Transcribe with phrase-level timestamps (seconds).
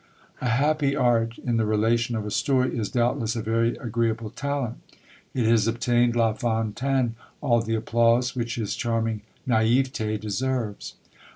[0.41, 4.77] A happy art in the relation of a story is, doubtless, a very agreeable talent;
[5.35, 10.95] it has obtained La Fontaine all the applause which his charming naïveté deserves.